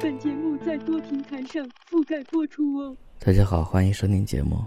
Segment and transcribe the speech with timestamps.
[0.00, 2.96] 本节目在多平台上覆盖播出哦。
[3.18, 4.64] 大家好，欢迎收听节目。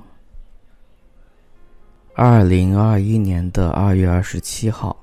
[2.14, 4.96] 二零二一年的二月二十七号，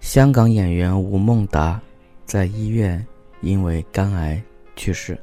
[0.00, 1.80] 香港演员吴孟达
[2.26, 3.04] 在医院
[3.40, 4.42] 因为肝癌
[4.76, 5.18] 去世。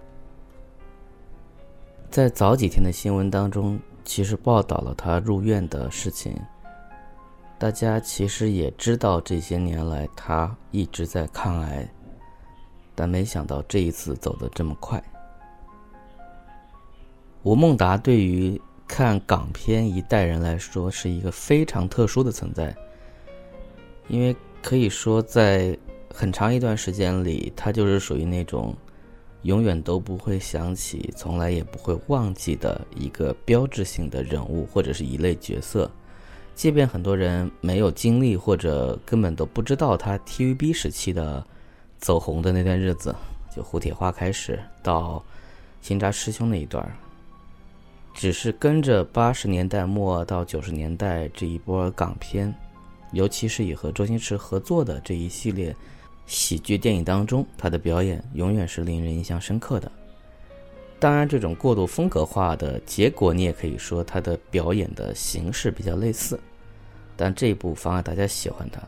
[2.09, 6.35] 在早几天的新闻当中，其实报道了他入院的事情。
[7.59, 11.87] 大家其实也知道，这些年来他一直在抗癌。
[12.99, 15.01] 但没想到这一次走得这么快。
[17.43, 22.75] 吴孟达对于看港片一代人来说是一个非常特殊的存在，
[24.09, 25.77] 因为可以说在
[26.13, 28.75] 很长一段时间里，他就是属于那种
[29.43, 35.89] 永远都不会想起、从来也不会忘记的一个标志性的人物或者是一类角色。
[36.53, 41.47] 即便很多人没有经历或者根本都不知道他 TVB 时期的。
[41.99, 43.13] 走红的那段日子，
[43.55, 45.23] 就《蝴蝶花》开始到
[45.85, 46.83] 《新扎师兄》那一段
[48.13, 52.53] 只是跟着八十年代末到九十年代这一波港片，
[53.11, 55.75] 尤其是以和周星驰合作的这一系列
[56.25, 59.91] 喜剧电影当中，他的表演永远是令人印象深刻的。
[60.99, 66.37] 当然，这种过度风格化的结果，你也可以说他的表演的形式比较类似，
[67.15, 68.81] 但这不妨碍大家喜欢他。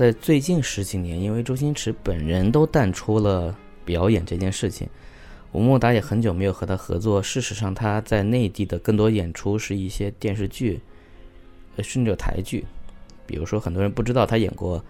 [0.00, 4.88] 在最近十几年，因为周星驰本人都淡出了表演这件事情，
[5.52, 7.22] 吴孟达也很久没有和他合作。
[7.22, 10.80] 事实上，他在内地的更多演出是一些电视剧，
[11.82, 12.64] 甚至台剧。
[13.26, 14.78] 比如说，很多人不知道他演过《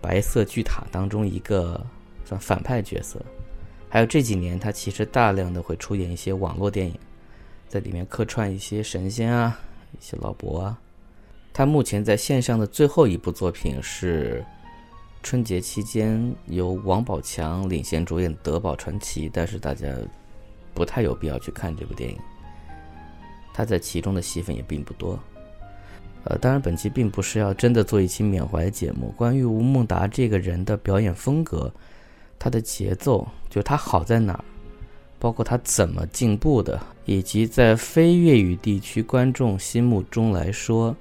[0.00, 1.80] 白色巨塔》当中一个
[2.24, 3.24] 算反派角色。
[3.88, 6.98] 还有这几年，他其实大量的会出演一些网络电影，
[7.68, 9.56] 在里面客串一些神仙啊，
[9.92, 10.80] 一些老伯啊。
[11.58, 14.46] 他目前在线上的最后一部作品是
[15.24, 19.88] 春节期间由王宝强领衔主演《德宝传奇》，但是大家
[20.72, 22.16] 不太有必要去看这部电影。
[23.52, 25.18] 他在其中的戏份也并不多。
[26.22, 29.12] 呃，当然，本期并不是要真的做一期缅怀节目。
[29.16, 31.68] 关于吴孟达这个人的表演风格，
[32.38, 34.44] 他的节奏，就他好在哪儿，
[35.18, 40.94] 包括他怎么进步的，以及在非粤语地区观众心目中来说。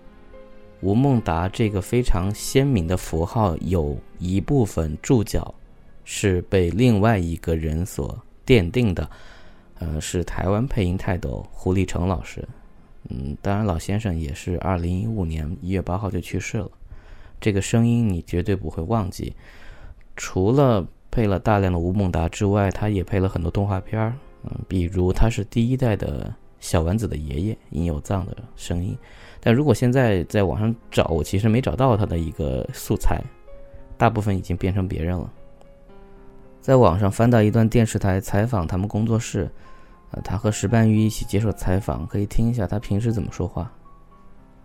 [0.81, 5.53] 吴孟达这个非常鲜明的符号，有一部分注脚
[6.03, 9.09] 是被另外一个人所奠定的，
[9.79, 12.47] 呃，是台湾配音泰斗胡立成老师。
[13.09, 16.69] 嗯，当然老先生也是二零一五年一月八号就去世了。
[17.39, 19.33] 这个声音你绝对不会忘记。
[20.15, 24.13] 除了配了大量的吴孟达之外，他也配了很多动画片儿，
[24.43, 28.95] 嗯，比如他是第一代的小丸子的爷爷殷有藏的声音。
[29.39, 33.21] 但如果现在在网上找，我其实没找到他的一个素材，
[33.97, 35.31] 大部分已经变成别人了。
[36.59, 39.49] 在网上翻到一段电视台采访他们工作室，
[40.11, 43.71] 呃，他和石斑鱼一起接受采访，可以听一下他平时怎么说话。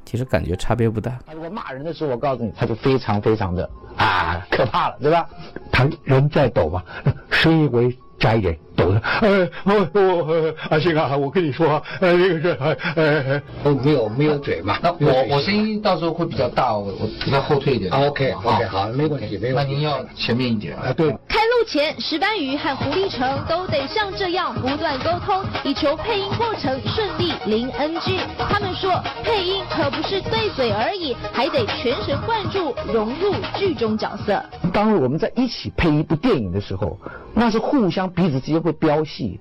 [0.04, 1.16] 其实感觉差别不大。
[1.24, 5.28] 他如果骂人的时候，我告诉你，他就非常非常的啊可怕了，对吧？
[5.70, 6.82] 他人在抖嘛，
[7.30, 8.34] 声音微加
[8.72, 8.86] 一点。
[8.86, 12.56] 抖的，呃，我我阿星啊，我跟你说，呃，那个是，
[12.96, 14.78] 呃，呃，没有没有嘴嘛？
[14.82, 17.90] 那我我声音到时候会比较大，我我比较后退一点。
[17.92, 19.72] OK OK，好，没问题，没问题。
[19.72, 20.92] 那您要前面一点啊？
[20.96, 21.10] 对。
[21.28, 28.20] 开录前，石斑鱼和胡立成都得像这样不断沟通，以求配音过程顺利，零 NG。
[28.38, 34.42] 他们说，配音可不是对嘴而已，还得全神贯注，融入剧中角色。
[34.72, 36.98] 当我们在一起配一部电影的时候，
[37.34, 39.40] 那是互相彼此之间会飙戏，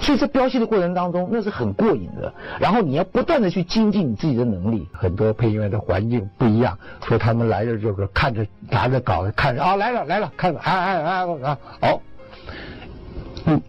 [0.00, 2.32] 所以在飙戏的过程当中，那是很过瘾的。
[2.60, 4.88] 然后你要不断的去精进你自己的能力。
[4.92, 12.00] 很多配音员的环境不一样，说他们来的就是看着拿着稿子看着啊来了来了，看着哎哎哎啊好，
[13.46, 13.60] 嗯，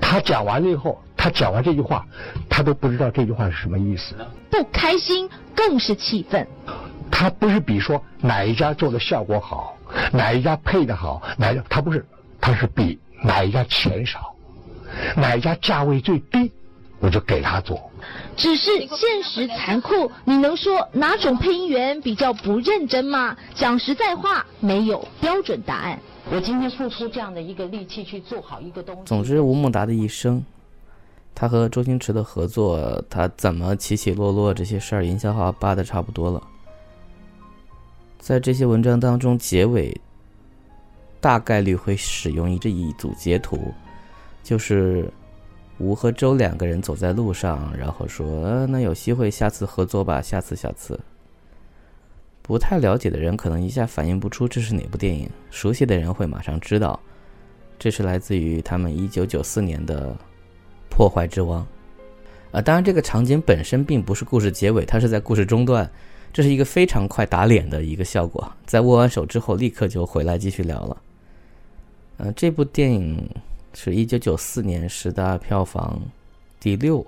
[0.00, 2.06] 他讲完了以后，他讲完这句话，
[2.48, 4.14] 他都不知道这句话是什么意思。
[4.50, 6.46] 不开心更是气愤。
[7.10, 9.76] 他不是比说哪一家做的效果好，
[10.12, 12.04] 哪一家配的好，哪他不是，
[12.40, 14.34] 他是比哪一家钱少，
[15.16, 16.50] 哪一家价位最低，
[17.00, 17.90] 我就给他做。
[18.36, 23.36] 只是现实残酷，你能说哪种配音员比较不认真吗？
[23.54, 25.98] 讲实在话，没有标准答案。
[26.30, 29.02] 我今天付出这样的一个力气去做好一个东西。
[29.04, 30.44] 总之，吴孟达的一生，
[31.34, 36.42] 他和周星驰的合作，他怎么起起落落这些事儿，营销号扒的差不多了。
[38.18, 40.00] 在这些文章当中，结尾
[41.22, 43.72] 大概率会使用一这一组截图，
[44.42, 45.08] 就是
[45.78, 50.98] 吴和周两个人走在路上，然后说：“呃，那有机会下次合作吧，下次，下次。”
[52.42, 56.98] 不太了解的人可能一下反应不出这是哪部电影，熟悉的人会马上知道，
[57.78, 60.10] 这是来自于他们一九九四年的
[60.90, 61.62] 《破坏之王》。
[62.56, 65.88] 啊，当然这个场景本身并不是故事结尾，它是在故事中段，
[66.32, 68.52] 这是一个非常快打脸的一个效果。
[68.66, 71.00] 在握完手之后，立刻就回来继续聊了。
[72.18, 73.28] 呃，这部电影
[73.74, 76.00] 是一九九四年十大票房
[76.60, 77.04] 第六。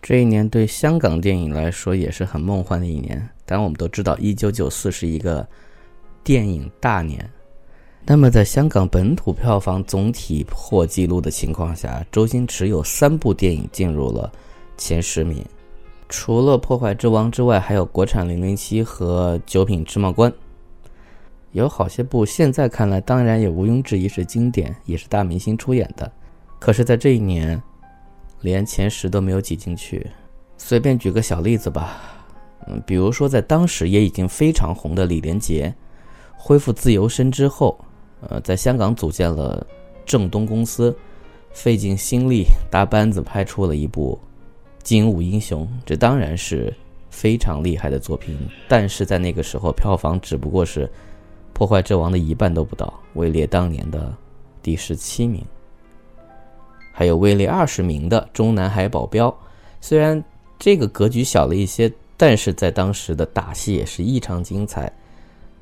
[0.00, 3.18] 这一年对香港电影来说也是很梦幻的一年。
[3.44, 5.46] 当然，我们都知道，一九九四是一个
[6.24, 7.28] 电影大年。
[8.06, 14.32] 那么，在香港本土票房总体破纪录的情况下，周星驰有三部电影进入了
[14.78, 15.44] 前十名。
[16.08, 20.32] 除了《破坏之王》之外，还有国产《零零七》和《九品芝麻官》。
[21.52, 26.10] 有好些部现在看来，当然也毋庸置疑是经典，也是大明星出演的。
[26.58, 27.60] 可是，在这一年。
[28.42, 30.06] 连前十都没有挤进去，
[30.56, 32.00] 随便举个小例子吧，
[32.66, 35.70] 嗯，比如说在当时也已经非常红的李连杰，
[36.38, 37.78] 恢复自由身之后，
[38.22, 39.66] 呃，在香港组建了
[40.06, 40.96] 正东公司，
[41.52, 44.18] 费尽心力搭班子拍出了一部
[44.82, 46.74] 《精武英雄》，这当然是
[47.10, 50.86] 非常厉害的作品，但是在那个时候票房只不过是
[51.60, 54.10] 《破坏之王》的一半都不到，位列当年的
[54.62, 55.44] 第十七名。
[56.90, 59.28] 还有位列二十名的《中南海保镖》，
[59.78, 60.24] 虽然
[60.58, 64.90] 这个格局小了一些，但是在当时的打戏也是异常精彩。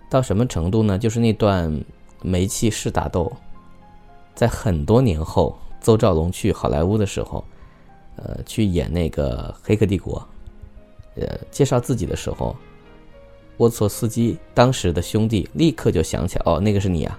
[0.08, 0.96] 到什么程度呢？
[0.96, 1.82] 就是那段
[2.22, 3.32] 煤气式打斗，
[4.36, 7.44] 在很多年后，邹兆龙去好莱坞的时候，
[8.14, 10.24] 呃，去演那个《黑客帝国》，
[11.20, 12.54] 呃，介绍自己的时候，
[13.58, 17.18] 沃索斯基当时的兄弟立刻就想起来，哦，那个是你啊，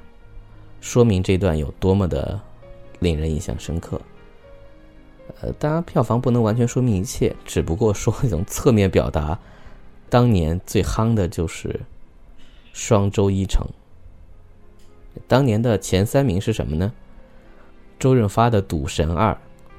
[0.82, 2.40] 说明这段有多么的。
[3.02, 3.98] 令人印象深刻。
[5.40, 9.40] 呃，当然，票房不能完全说明一切，只不过说一种侧面表达，
[10.10, 11.80] 当年最夯的就是
[12.74, 13.66] 双周一成。
[15.30, 16.92] 当年的前三名是什么呢？
[17.98, 19.32] 周润发的《赌神二》，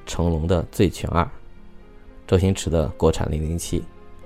[0.07, 1.23] 成龙的《醉拳二》，
[2.25, 3.79] 周星驰的国产《零零七》。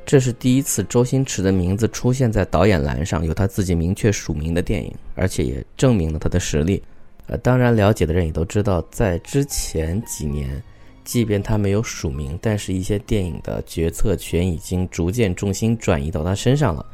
[0.05, 6.81] 这是第一次周星驰的名字出现在导演栏上，有他自己明确署名的电影，而且也证明了他的实力。
[7.27, 10.61] 呃，当然，了解的人也都知道，在之前几年，
[11.03, 16.85] 即便他没有署名，但是一些电影的决策权已经逐渐重心转移到他身上了。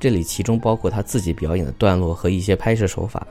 [0.00, 3.24] 这里其中包括他自己表演的段落和一些拍摄手法。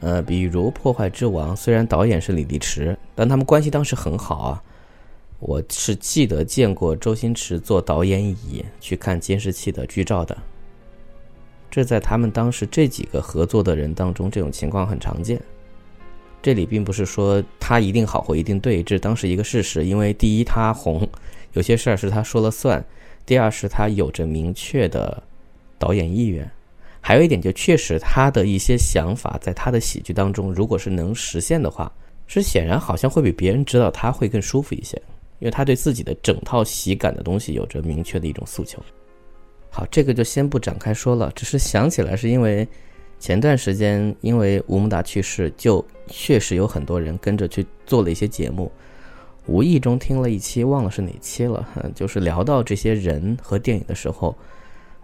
[0.00, 4.62] 呃，比如《破坏之王》，虽然导演是李立驰，但他们关系当时很好啊。
[5.44, 10.36] 我是记得见过周星驰坐导演椅去看监视器的剧照的。
[11.68, 15.40] 这在他们当时这几个合作的人当中，这种情况很常见。
[16.40, 19.84] 这里并不是说他一定好或一定对，这当时一个事实。
[19.84, 21.08] 因为第一，他红，
[21.54, 22.80] 有些事儿是他说了算；
[23.26, 25.20] 第二，是他有着明确的
[25.76, 26.46] 导演意愿；
[27.00, 31.92] 还有一点，就确实他的一些想法，在他的喜剧当中，如果是能实现的话，
[32.28, 35.00] 是显然好像会比别人知道他会更舒服一些，
[35.42, 38.80] 因为他对自己的整套喜感的东西有着明确的一种诉求。
[39.68, 42.66] 好，这个就先不展开说了，只是想起来是因为。
[43.18, 48.68] 前段时间，因为吴孟达去世，就确实有很多人跟着去做了一些节目，
[49.46, 51.64] 无意中听了一期，忘了是哪期了。
[51.94, 54.36] 就是聊到这些人和电影的时候，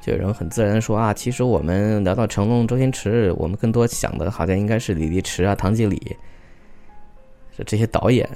[0.03, 6.17] 就有人很自然说啊，其实我们聊到成龙、周星驰，我们更多想的好像应该是李立驰啊、唐季礼，
[7.65, 8.29] 这些导演。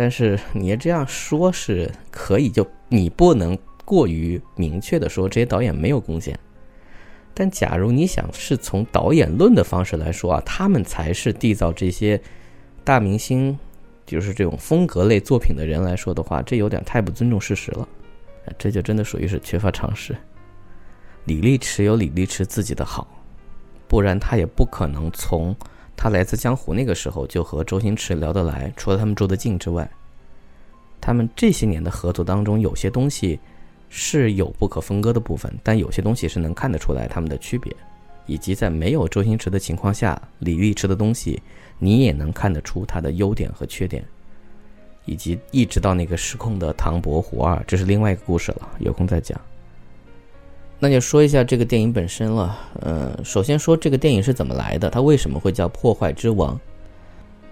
[0.00, 6.38] 但是你这样说是可以，就你不能过于明确的说这些导演没有贡献。
[7.34, 12.20] 但假如你想是从导演论的方式来说啊，他们才是缔造这些
[12.84, 13.58] 大明星，
[14.06, 17.88] 就是这种风格类作品的人来说的话，这有点太不尊重事实了。
[18.56, 20.16] 这就真的属于是缺乏常识。
[21.24, 23.08] 李立驰有李立驰自己的好，
[23.88, 25.56] 不然他也不可能从
[25.98, 28.72] 他来自江湖那个时候就和周星驰聊得来。
[28.74, 29.86] 除了他们住得近之外，
[30.98, 33.38] 他们这些年的合作当中，有些东西。
[33.90, 37.74] 是有不可分割的部分，但有些东西是能看得出来他们的区别，
[38.26, 41.42] 以及在没有周星驰的情况下，李立驰的东西
[41.78, 44.04] 你也能看得出他的优点和缺点，
[45.06, 49.40] 以及一直到那个失控的唐伯虎二，这是另外一个故事了，有空再讲。
[50.80, 52.56] 那就说一下这个电影本身了。
[52.80, 56.54] 呃，首先说这个电影是怎么来的，它为什么会叫《破坏之王》？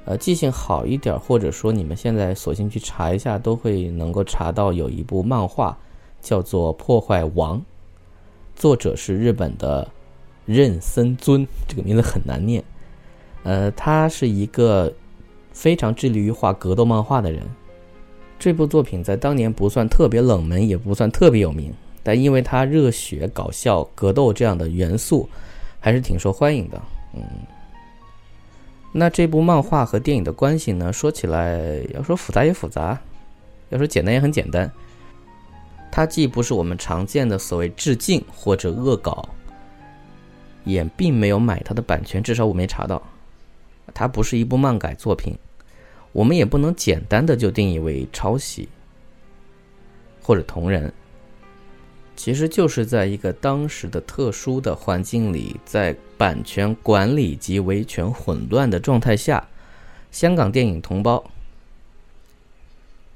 [0.05, 5.77] 呃，记性好一点，或者说你们现在索性去查一下，都会能够查到有一部漫画
[6.21, 7.59] 叫做《破坏王》，
[8.55, 9.91] 作者是日本的
[10.45, 12.63] 任森尊，这个名字很难念。
[13.43, 14.93] 呃，他是一个
[15.53, 17.43] 非常致力于画格斗漫画的人。
[18.39, 21.75] 这部作品在当年不算特别冷门，也不算特别有名。
[22.07, 25.29] 但因为它热血、搞笑、格斗这样的元素，
[25.81, 26.81] 还是挺受欢迎的。
[27.15, 27.21] 嗯，
[28.93, 30.93] 那这部漫画和电影的关系呢？
[30.93, 31.59] 说起来，
[31.93, 32.97] 要说复杂也复杂，
[33.71, 34.71] 要说简单也很简单。
[35.91, 39.29] 它既不是我们常见的所谓致敬或者恶搞，
[40.63, 43.03] 也并没有买它的版权，至少我没查到。
[43.93, 45.37] 它不是一部漫改作品，
[46.13, 48.69] 我们也不能简单的就定义为抄袭
[50.23, 50.93] 或者同人。
[52.17, 59.47] 其实就是在一个当时的特殊的环境里，在版权管理及维权混乱的状态下，
[60.11, 61.23] 香港电影同胞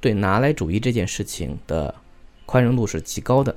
[0.00, 1.95] 对拿来主义这件事情的
[2.45, 3.57] 宽容度是极高的。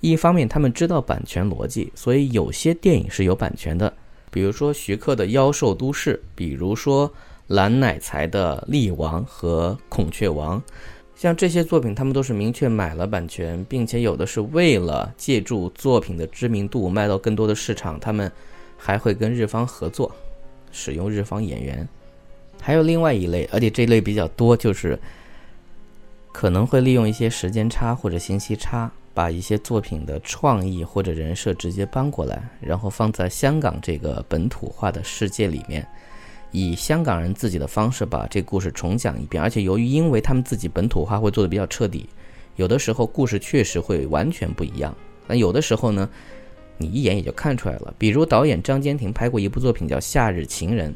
[0.00, 3.92] 一方面，他们知道版权逻辑，所以有些电影是有版权的，
[4.30, 7.12] 比如说徐克的《妖兽都市》，比如说
[7.48, 10.58] 蓝乃才的《力王》和《孔雀王》。
[11.20, 18.32] 像这些作品，他们都是明确买了版权，并且有的是为了借助作品的知名度卖到更多的市场，他们
[18.78, 20.10] 还会跟日方合作，
[20.72, 21.86] 使用日方演员。
[22.58, 24.98] 还有另外一类，而且这类比较多，就是
[26.32, 35.86] 可能会利用一些时间差或者信息差，把一些作品的创意或者人设直接搬过来，然后放在香港这个本土化的世界里面。
[36.52, 42.08] 以香港人自己的方式把这故事重讲一遍，而且由于因为他们自己本土化会做的比较彻底，
[42.56, 44.94] 有的时候故事确实会完全不一样。
[45.26, 46.08] 那有的时候呢，
[46.76, 47.94] 你一眼也就看出来了。
[47.96, 50.92] 比如导演张坚庭拍过一部作品叫《夏日情人》，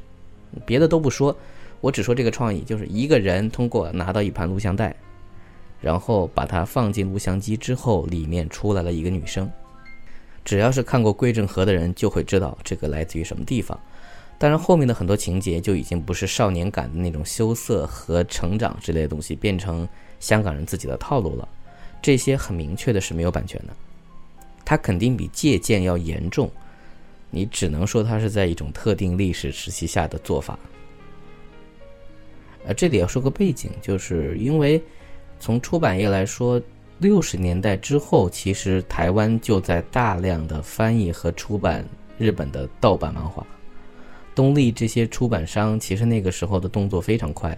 [0.67, 1.37] 别的都不说，
[1.81, 4.95] 我只说这个创意，就是一个人通过拿到一盘录像带，
[5.81, 9.49] 然后把它放进录像机之后，里面出来了一个女生。
[10.45, 13.79] 只要是看过《归正河》的人就会知道这个来自于什么地方。
[14.37, 19.89] 当然，后面的很多情节就已经不是少年感的那种羞涩和成长之类的东西，变成
[20.21, 21.49] 香港人自己的套路了。
[22.03, 23.73] 这些很明确的是没有版权的，
[24.65, 26.51] 它肯定比借鉴要严重。
[27.31, 30.59] 你只能说它是在一种特定历史时期下的做法。
[32.67, 34.83] 呃，这里要说个背景，就是因为
[35.41, 36.61] 从出版业来说，
[36.99, 41.85] 六十年代之后，其实台湾就在大量的翻译和出版
[42.19, 43.47] 日本的盗版漫画。
[44.35, 47.57] 东立这些出版商其实那个时候的动作非常快，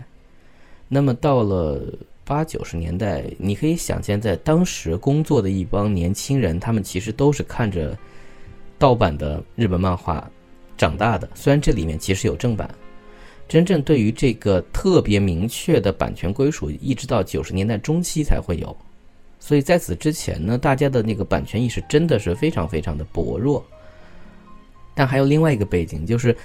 [0.88, 1.80] 那么到了
[2.24, 7.96] 八九十年代，你可以想见，在当时工作的一帮年轻人，他们其实都是看着
[8.78, 10.28] 盗版的日本漫画
[10.76, 11.28] 长大的。
[11.34, 12.68] 虽然这里面其实有正版，
[13.48, 18.76] 真正对于这个特别明确的版权归属，一直到九十年代中期才会有。
[19.38, 23.64] 所以在此之前呢，大家的那个版权意识真的是非常非常的薄弱。
[24.94, 26.36] 但还有另外一个背景，就是。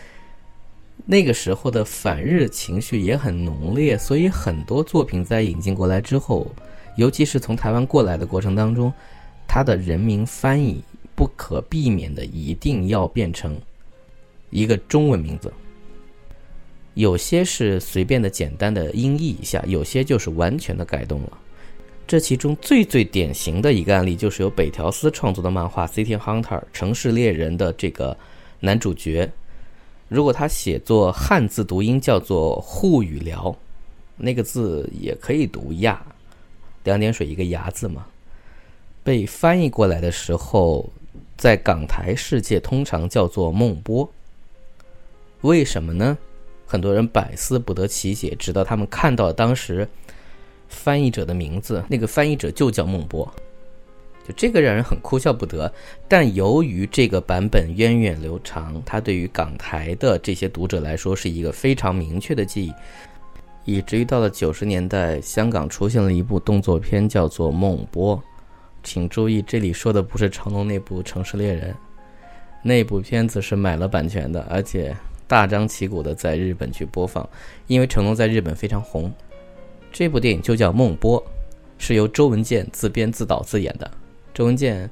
[1.05, 6.50] 那个时候的反日情绪也很浓烈，所以很多作品在引进过来之后，
[6.96, 8.93] 尤其是从台湾过来的过程当中，
[9.48, 10.81] 它的人名翻译
[11.15, 13.60] 不可避免的一定要变成
[14.50, 15.51] 一个中文名字。
[16.93, 21.38] 有些是随便的简单的音译一下，有些就是完全的改动了。
[22.05, 28.15] 这其中最最典型的一个案例，就是由北条司创作的漫画《City Hunter》城市猎人的这个
[28.60, 29.31] 男主角。
[30.12, 33.56] 如果他写作汉字读音叫做沪语聊，
[34.18, 36.06] 那个字也可以读亚，
[36.84, 38.06] 两点水一个牙字嘛。
[39.06, 40.89] 被翻译过来的时候，
[41.38, 44.12] 在港台世界通常叫做孟波。
[45.44, 46.18] 为什么呢？
[46.68, 49.88] 很多人百思不得其解，直到他们看到当时
[50.68, 53.34] 翻译者的名字，那个翻译者就叫孟波。
[54.28, 55.72] 就这个让人很哭笑不得，
[56.08, 62.74] 但由于这个版本源远流长，它对于港台的这些读者来说是一个非常明确的记忆，
[63.66, 68.16] 以至于到了九十年代，香港出现了一部动作片，叫做《梦波》。
[68.84, 71.72] 请注意，这里说的不是成龙那部《城市猎人》，
[72.63, 74.96] 那部片子是买了版权的，而且
[75.28, 77.28] 大张旗鼓的在日本去播放，
[77.68, 79.12] 因为成龙在日本非常红。
[79.92, 81.20] 这部电影就叫《梦波》，
[81.78, 83.92] 是由周文健自编自导自演的。
[84.34, 84.90] 周文健，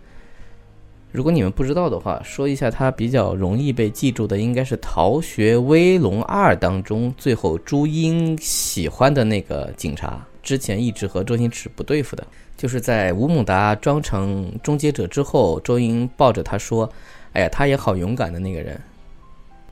[1.12, 12.27] 如果你们不知道的话，说一下他比较容易被记住的，应该是《逃学威龙二》当中最后朱茵喜欢的那个警察之前一直和周星驰不对付的，
[12.58, 16.91] 就是在吴孟达装成终结者之后，周英抱着他说
[17.34, 18.79] ：“哎呀，他也好勇敢的那个人。”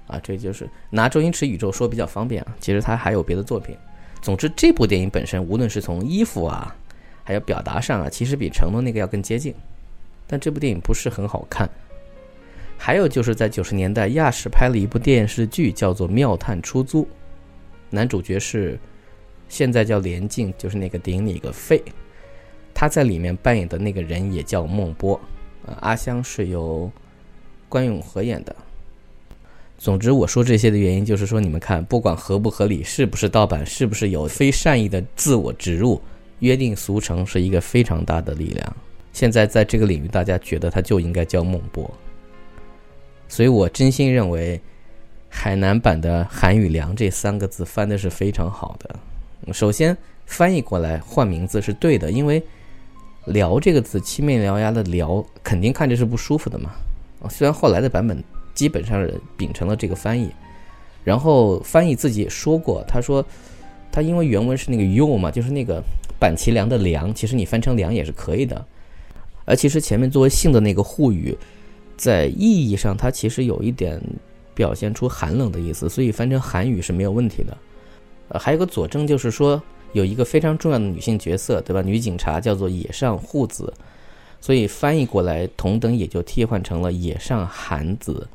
[0.07, 2.55] 啊，这就是拿周星驰宇宙说比较方便啊。
[2.61, 3.75] 其实他还有别的作品。
[4.21, 6.73] 总之，这部电影本身，无论是从衣服啊，
[7.27, 9.53] 还有表达上啊，其实比成龙那个要更接近。
[10.25, 11.69] 但这部电影不是很好看。
[12.77, 17.03] 还有就是在九十年代，亚视拍了一部电视剧，叫做《妙探出租》，
[17.89, 18.79] 男主角是
[19.49, 21.83] 现在叫连晋，就是那个顶你个肺，
[22.73, 25.19] 他在里面扮演的那个人也叫孟波，
[25.65, 26.89] 啊，阿香是由
[27.67, 28.55] 关咏荷演的。
[29.77, 36.01] 总之，我说这些的原因就是说，你们看，不管合不合理，是不是盗版，是不是有非善意的自我植入，
[36.39, 38.75] 约定俗成是一个非常大的力量。
[39.13, 41.89] 现在在这个领域，大家觉得他就应该叫孟波。
[43.27, 44.61] 所以我真心认为，
[45.27, 49.53] 海南版的韩语“良”这三个字翻的是非常好的。
[49.53, 52.41] 首先翻译过来换名字是对的，因为
[53.25, 56.71] “聊”这个字七面獠牙的“聊”肯定看着是不舒服的嘛。
[57.29, 60.31] 虽然后来的版本基本上是秉承了这个翻译，
[61.03, 63.25] 然后翻译自己也说过，他说
[63.91, 65.83] 他因为原文是那个 “you” 嘛，就是那个
[66.19, 68.65] 板其梁的“梁”，其实你翻成“梁”也是可以的。
[69.45, 71.37] 而其实前面作为姓的那个沪语。
[71.99, 73.99] 在意义上，它其实有一点
[74.53, 77.57] 表现出寒冷的意思，所以翻成韩语是没有问题的。
[78.27, 79.59] 呃，还有个佐证就是说，
[79.93, 81.81] 有一个非常重要的女性角色，对吧？
[81.81, 83.73] 女警察叫做野上户子，
[84.39, 88.27] 所以翻译过来，同等也就替换成了野上寒子。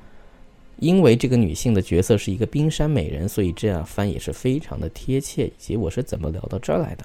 [0.80, 5.46] 因为这个女性的角色是一个冰山美人，所以这样翻也是非常的贴切。
[5.46, 7.04] 以及我是怎么聊到这儿来的？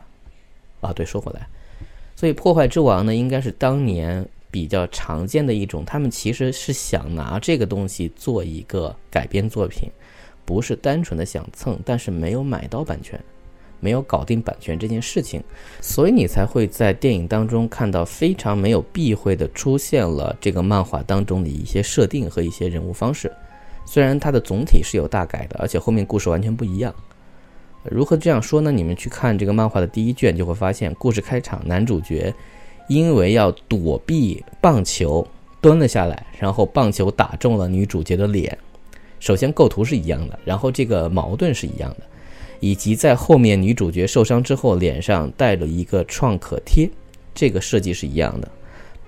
[0.82, 1.48] 啊，对，说回来，
[2.16, 4.28] 所以破坏之王呢，应该是当年。
[4.50, 9.92] 比较常见的一种，他们其实是想拿这个东西做一个改编作品，
[10.46, 13.20] 不是单纯的想蹭，但是没有买到版权，
[13.82, 15.44] 没有搞定版权这件事情，
[15.82, 23.32] 所以你才会在电影当中看到非常没有避讳的出现了这个漫画当中的一些设定和一些人物方式，
[23.86, 26.96] 虽然它的总体是有大改的，而且后面故事完全不一样。
[27.92, 28.72] 如何这样说呢？
[28.72, 32.34] 你们去看这个漫画的第一卷就会发现，故事开场男主角。
[32.90, 35.28] 因为要躲避棒球，
[35.60, 38.58] 蹲了下来，然后棒球打中了女主角的脸。
[39.20, 42.06] 首先构图是一样的，然后这个矛盾是一样的，
[42.62, 46.90] 以及在后面女主角受伤之后脸上带了一个创可贴，
[47.36, 48.50] 这个设计是一样的。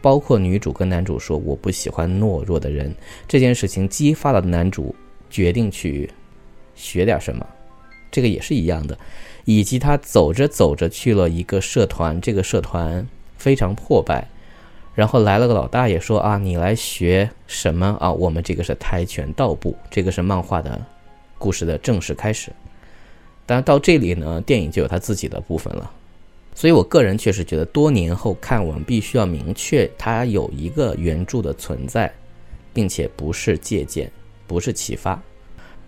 [0.01, 2.93] 包括女主跟男主说我不喜欢懦弱的人
[3.29, 4.93] 这件事情，激发了男主
[5.29, 6.09] 决定去
[6.75, 7.47] 学点什么，
[8.11, 8.97] 这个也是一样的。
[9.45, 13.07] 以及他走着走着去了一个社团，这个社团。
[13.39, 14.27] 非常破败，
[14.93, 18.11] 然后来了个老大爷说啊，你来学什么啊？
[18.11, 20.77] 我们这个是跆拳道部，这个是漫画的
[21.37, 22.51] 故事的正式开始。
[23.45, 25.89] 当然到这里呢，电影就有他自己的部分了。
[26.53, 32.13] 所以我个人确实觉得，多年后看我们必须要明确，它有一个原著的存在，
[32.73, 34.11] 并且不是借鉴，
[34.45, 35.17] 不是启发，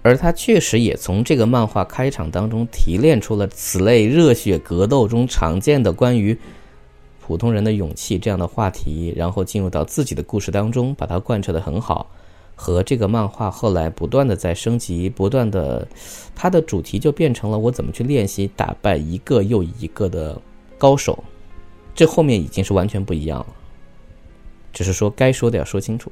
[0.03, 6.37] 而他确实也从这个漫画开场当中提炼出了此类热血格斗中常见的关于。
[7.23, 12.09] 普通人的勇气这样的话题，然后进入到自己的故事当中，把它贯彻的很好，
[12.55, 15.87] 和这个漫画后来不断的在升级，不断的，
[16.35, 20.41] 它的主题就变成了我怎么去练习打败一个又一个的
[20.77, 21.23] 高手，
[21.95, 23.47] 这后面已经是完全不一样了。
[24.73, 26.11] 只是说该说的要说清楚。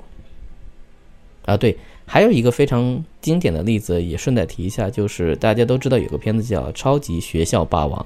[1.44, 1.76] 啊，对，
[2.12, 8.02] 还有一个非常经典的例子，也顺带提一下，就是大家都知道有个片子叫《超级学校霸王》。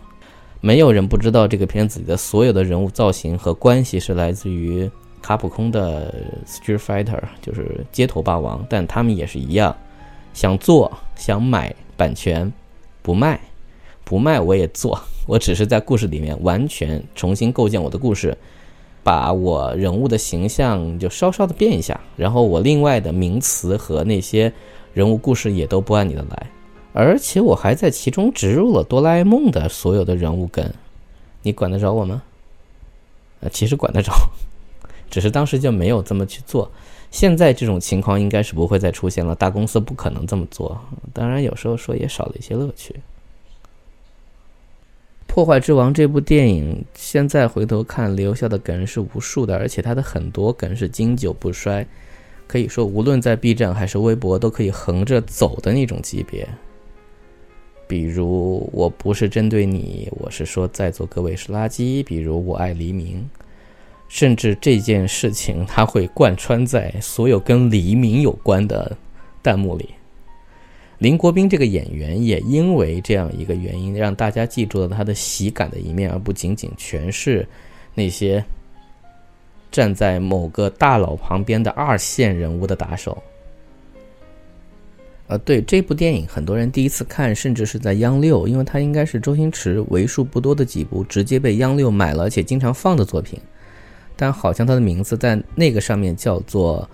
[0.59, 6.13] 没有人不知道这个片子里的所有的人物造型和关系是来自于卡普空的
[6.45, 8.65] Street Fighter，就是街头霸王。
[8.69, 9.73] 但他们也是一样，
[10.33, 12.51] 想做想买版权，
[13.01, 13.39] 不卖，
[14.03, 14.99] 不卖我也做。
[15.25, 18.37] 我只是在故事里面完全重新构建我的故事，
[19.03, 24.51] 把我人物的形象就稍稍的变一下，然后我另外的名词和那些
[24.93, 26.47] 人物故事也都不按你的来。
[26.93, 30.71] 而且我还在其中植入了哆啦 A 梦的所有的人物梗，
[31.41, 32.21] 你管得着我吗？
[33.41, 34.13] 呃，其实管得着，
[35.09, 36.71] 只是当时就没有这么去做。
[37.09, 40.79] 现在这种情况应该是不会再出现了，大公司不可能这么做。
[41.11, 42.93] 当然，有时候说也少了一些乐趣。
[45.33, 51.83] 《破坏之王》这部电影现在回头看，留下的梗是无数的，而且它的很多梗是经久不衰，
[52.45, 56.47] 可以说无论在 B 站还是微博都可以横着走的那种级别。
[57.87, 62.05] 比如我不是针对你，我是说在座各位是垃圾。
[62.05, 63.27] 比如我爱黎明，
[64.07, 68.95] 甚至这件事情它会贯穿在所有跟黎明有关的
[69.41, 69.89] 弹幕里。
[71.03, 77.45] 林国斌这个演员也因为这样一个原因，让大家记住了他的喜感的一面，而不仅仅全是
[77.93, 78.41] 那些
[79.69, 83.21] 站在某个大佬旁边的二线人物的打手。
[85.27, 93.37] 呃，对这部电影，很多人第一次看，甚至是在央六，因为它应该是周星驰为数不多的几部直接被央六买了且经常放的作品。
[94.15, 96.81] 但好像它的名字在那个上面叫做《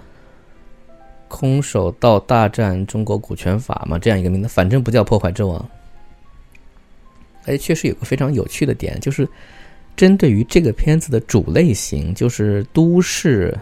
[1.30, 5.58] 空手道大战中国股权法》嘛，这样一个名字，反正不叫《破坏之王》。
[7.46, 9.28] 哎，确实有个非常有趣的点，就是
[9.96, 13.58] 针对于这个片子的主类型，就是都市，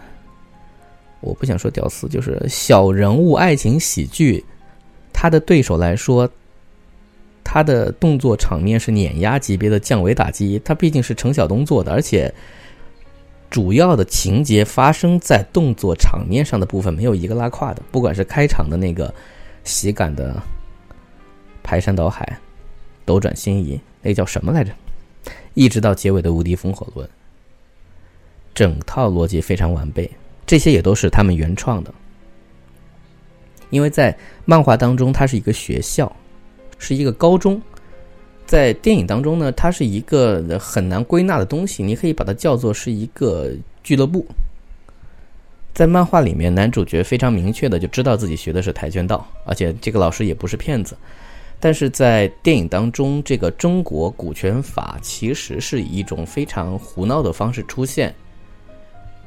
[1.20, 4.44] 我不想说屌丝，就是小人物爱情喜剧。
[5.12, 6.28] 他的对手来说，
[7.42, 10.60] 他的动作场面是碾压级别的降维打击。
[10.64, 12.32] 他毕竟是程晓东做的，而且
[13.50, 17.82] 主要的情节发生在动作场面上的部分没有一个拉胯的。
[17.90, 19.12] 不管是开场的那个
[19.64, 20.40] 喜感的
[21.62, 22.38] 排山倒海、
[23.04, 24.72] 斗转星移，那叫什么来着？
[25.54, 27.08] 一直到结尾的无敌风火轮，
[28.54, 30.10] 整套逻辑非常完备。
[30.46, 31.92] 这些也都是他们原创的。
[33.70, 36.10] 因为在漫画当中，它是一个学校，
[36.78, 37.60] 是一个高中；
[38.48, 43.52] 在电影当中呢，它是一个很难归纳的东西，你可以把它叫做是一个
[43.84, 44.26] 俱乐部。
[45.74, 50.96] 在漫画里面，男主角非常明确的就知道自己学的是跆拳道，而且这个老师也不是骗子。
[51.60, 58.14] 但是在电影当中，这个中国股权法其实是以一种非常胡闹的方式出现。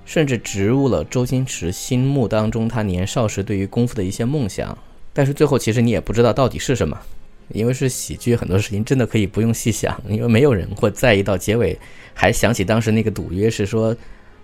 [0.04, 4.76] 甚至植入了周星驰心目当中他年少时对于功夫的一些梦想，
[5.14, 7.00] 但是最后其实你也不知道到底是什么，
[7.54, 11.78] 因为是喜剧，很多事情真的可以不用细想，因为没有人会在意到结尾
[12.14, 13.96] 还想起当时那个赌约是说，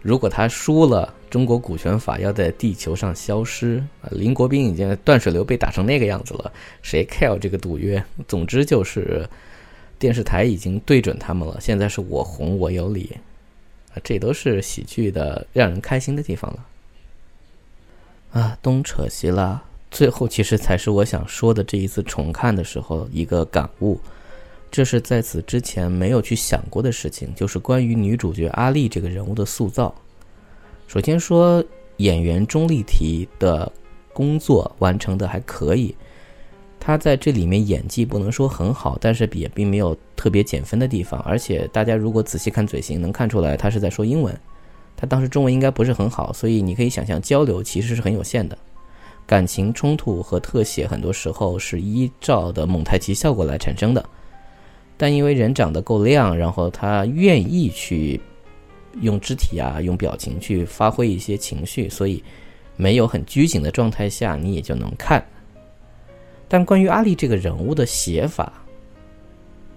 [0.02, 3.84] 如果他输了，中国股权法要在地球上消失。
[4.12, 8.04] 林国斌已经断水流被打成那个样子了，谁 care 这个赌约？
[8.28, 9.28] 总之就是
[10.00, 13.17] 电视台已经对准他们了，现在是我红我有理。
[14.04, 19.60] 这都是喜剧的让人开心的地方了，啊，东扯西拉，
[19.97, 21.63] 最后其实才是我想说的。
[21.63, 23.99] 这一次重看的时候，一个感悟，
[24.69, 29.91] 这是在此之前没有去想过的事情，就是关于女主角阿丽这个人物的塑造。
[30.88, 31.63] 首先说，
[31.95, 33.71] 演员钟丽缇的
[34.13, 35.95] 工作完成的还可以。
[36.79, 41.19] 她在这里面演技不能说很好，但是也并没有特别减分的地方。
[41.21, 44.39] 而且大家如果仔细看嘴型，能看出来她是在说英文。
[44.95, 48.55] 他当时中文应该不是很好，所以你可以想象交流其实是很有限的。
[49.27, 54.03] 感情冲突和特写很多时候是依照的蒙太奇效果来产生的。
[54.95, 58.19] 但因为人长得够亮，然后他愿意去
[59.01, 62.23] 用肢体啊、用表情去发挥一些情绪，所以
[62.75, 65.23] 没有很拘谨的状态下，你也就能看。
[66.47, 68.53] 但关于阿丽这个人物的写法，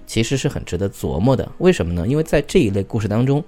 [0.07, 1.51] 其实是很值得琢磨的。
[1.59, 2.07] 为什么呢？
[2.07, 3.45] 因为在这一类故事当中，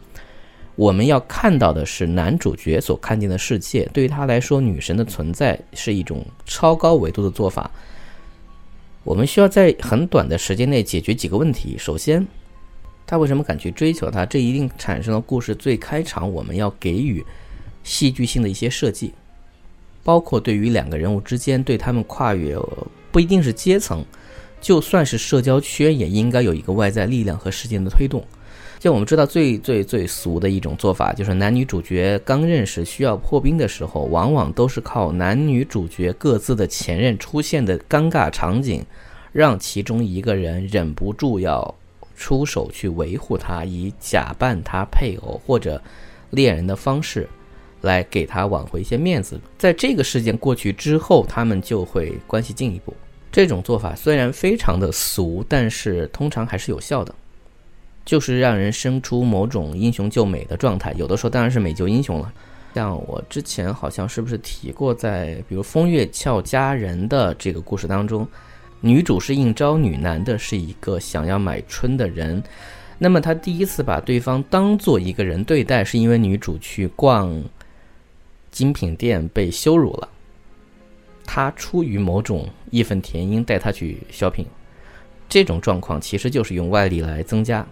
[0.74, 3.88] 我们要看到的是男主角所看见的世界。
[3.92, 7.70] 对于他来说，女神的存在是一种超高维度的做法。
[9.04, 11.76] 我们需要在很短的时间内解决几个问题。
[11.76, 12.26] 首先，
[13.06, 14.24] 他为什么敢去追求她？
[14.24, 17.24] 这一定产生了故事最开场我们要给予
[17.82, 19.12] 戏剧性的一些设计，
[20.02, 22.56] 包括对于两个人物之间对他们跨越。
[23.10, 24.02] 不一定是阶层，
[24.60, 28.24] 就算是社交圈，也应该有一个外在力量和事件的推动。
[28.82, 38.84] 就我们知道，最最最俗的一种做法，就是男女主角刚认识需要破冰的时候，往往都是靠男女主角各自的前任出现的尴尬场景，
[39.30, 41.72] 让其中一个人忍不住要
[42.16, 45.80] 出手去维护他，以假扮他配偶或者
[46.30, 47.28] 恋人的方式。
[47.82, 52.92] 来给他挽回一些面子，在这个事件过去之后，他们就会关系进一步。
[53.30, 57.14] 这种做法虽然非常的俗，但是通常还是有效的，
[58.04, 60.92] 就是让人生出某种英雄救美的状态。
[60.96, 62.32] 有的时候当然是美救英雄了，
[62.74, 68.26] 像我之前好像是不是提过，在比如《风月俏佳人》的这个故事当中，
[68.80, 72.42] 女主是应招女男的，是一个想要买春的人。
[72.98, 77.42] 那么他第一次把对方当做一个人对待，是因为女主去逛。
[78.50, 80.06] 精品店被羞辱了，
[81.24, 84.44] 他出于某种义愤填膺带他去 shopping，
[85.26, 87.66] 这种状况其实就是用外力来增加。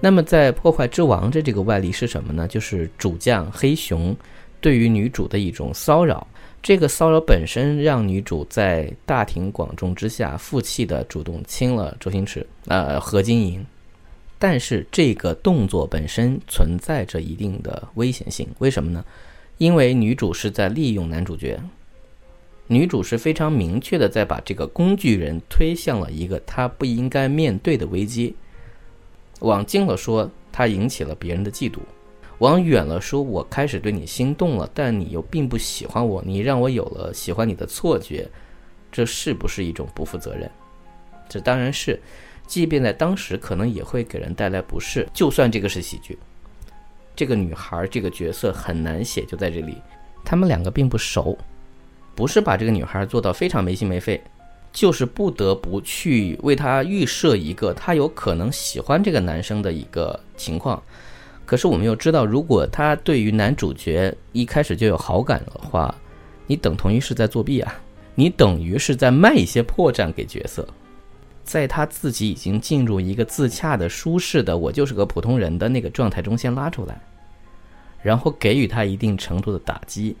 [0.00, 2.46] 那么在破坏之王的这个外力是什么呢？
[2.46, 4.16] 就是主将黑熊
[4.60, 6.26] 对于女主的一种骚扰。
[6.62, 13.64] 这个骚扰本身让女主在大庭广众之下负气的主动亲了周星驰，呃何金银。
[14.38, 19.04] 但是这个动作本身存在着一定的危险性，为什么呢？
[19.56, 21.60] 因为女主是在利用男主角，
[22.68, 28.36] 女主是非常明确的在把这个工具人推向了一个她不应该面对的危机。
[29.40, 31.78] 往近了说，他引起了别人的嫉妒；
[32.38, 38.28] 往远了说，我开始对你心动了，但你又并不喜欢我，你让我有了喜欢你的错觉，
[38.90, 40.50] 这是不是一种不负责任？
[41.28, 42.00] 这当然是，
[42.46, 45.06] 即便在当时可能也会给人带来不适。
[45.12, 46.18] 就算这个是喜剧，
[47.14, 49.76] 这个女孩这个角色很难写，就在这里，
[50.24, 51.36] 他们两个并不熟，
[52.14, 54.20] 不是把这个女孩做到非常没心没肺，
[54.72, 60.82] 就是不得不去为她预设一个她有可能喜欢这个男生的一个情况。
[61.44, 65.94] 可是我们又知道，如果她对于男主角一开始就有好感的话，
[66.46, 67.74] 你等同于是在作弊啊，
[68.14, 70.66] 你等于是在卖一些破绽给角色。
[71.44, 77.00] 在他自己已经进入一个自洽的、舒适的“我就是个普通人”的那个状态中先拉出来，
[78.02, 80.14] 然后给予他一定程度的打击，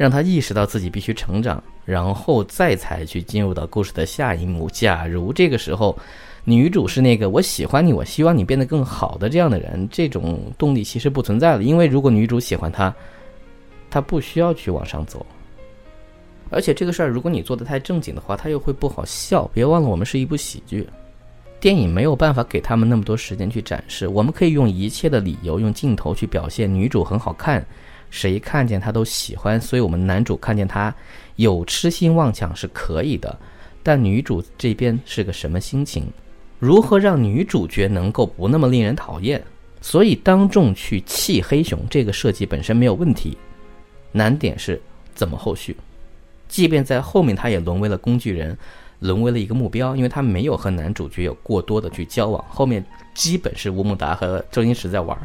[0.00, 4.66] 让他意识到自己必须成长，然后再才去进入到故事的下一幕。
[4.70, 5.94] 假如这个时候
[6.42, 12.90] 女主是那个“我喜欢你，我希望你变得更好的”这样的人，这种动力其实不存在了，因为如果女主喜欢他，
[13.90, 15.26] 他不需要去往上走。
[16.48, 19.46] 而且这个事儿，如果你做的太正经的话，他又会不好笑。
[19.52, 20.88] 别忘了，我们是一部喜剧，
[21.60, 24.08] 电影没有办法给他们那么多时间去展示。
[24.08, 27.62] 我们可以用一切的理由，用镜头去表现女主很好看，
[28.10, 29.60] 谁看见他都喜欢。
[29.60, 30.94] 所以我们男主看见他
[31.36, 33.38] 有痴心妄想是可以的，
[33.82, 36.04] 但女主这边是个什么心情？
[36.58, 39.42] 如何让女主角能够不那么令人讨厌？
[39.80, 43.38] 所以当众去气黑熊，这个设计本身没有问题，
[44.12, 44.78] 难点是
[45.14, 45.74] 怎么后续。
[46.48, 48.58] 即便在后面，他也沦为了工具人，
[48.98, 52.44] 沦为了一个目标，因为他没有和男主角有过多的去交往。
[52.50, 55.16] 后面基本是吴孟达和周星驰在玩。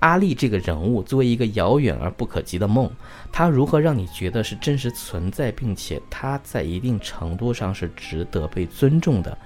[0.00, 2.90] 阿丽这个人物作为一个遥远而不可及的梦，
[3.32, 9.36] 他如何让你觉得是真实存在，并且他在一定程度上是值得被尊重的，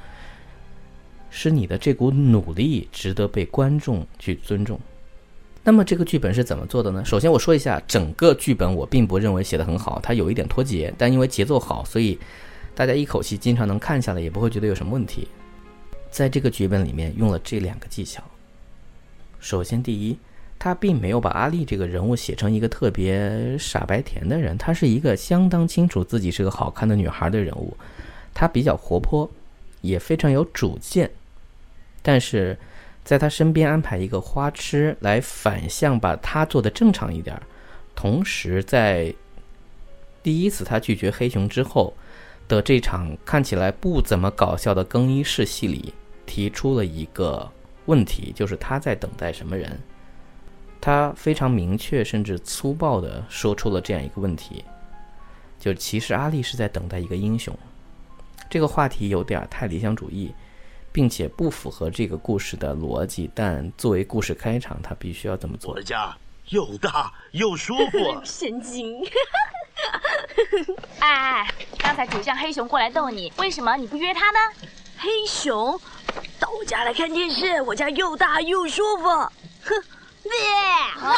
[1.30, 4.78] 是你的这股努力值得被观众去尊重。
[5.64, 7.04] 那么这个剧本是怎么做的呢？
[7.04, 12.18] 首先我说一下，整个剧本我并不认为写得很好，它有一点脱节，但因为节奏好，所以
[12.74, 15.28] 大家一口气经常能看下来，也不会觉得有什么问题。
[16.10, 18.22] 在这个剧本里面用了这两个技巧。
[19.38, 20.18] 首先，第一，
[20.62, 27.76] 他并没有把阿丽这个人物写成一个特别傻白甜的人，她是一个相当清楚自己是个好看的女孩的人物，
[28.32, 29.28] 她比较活泼，
[29.80, 31.10] 也非常有主见，
[32.00, 32.56] 但是。
[33.04, 37.36] 在他身边安排一个花痴来反向把他做的正常一点，
[37.96, 39.12] 同时在
[40.22, 41.92] 第一次他拒绝黑熊之后
[42.46, 45.92] 的这场看起来不怎么搞笑的更衣室戏里，
[46.26, 47.50] 提出了一个
[47.86, 49.76] 问题，就是他在等待什么人。
[50.82, 54.62] 他非常明确甚至粗暴地说出了这样一个问题，
[55.58, 57.56] 就其实阿丽是在等待一个英雄。
[58.50, 60.34] 这个话题有点太理想主义。
[60.94, 65.70] 并且不符合这个故事的逻辑，但作为故事开场，他必须要这么做。
[65.70, 66.14] 我的家
[66.48, 67.98] 又大又舒服。
[68.22, 69.02] 神经！
[71.00, 74.38] 哎哎，刚才主将黑熊过来逗你，为什么你不约他呢？
[74.98, 75.80] 黑熊
[76.38, 79.08] 到我家来看电视，我家又大又舒服。
[79.62, 79.82] 哼！
[81.02, 81.16] 哇，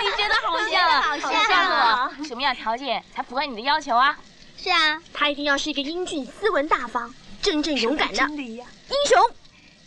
[0.00, 2.10] 你觉得好像， 好像啊！
[2.24, 4.16] 什么样条件才符合你的要求啊？
[4.56, 7.12] 是啊，他一定要是一个英俊、斯文、大方。
[7.42, 8.56] 真正勇敢的英
[9.06, 9.22] 雄，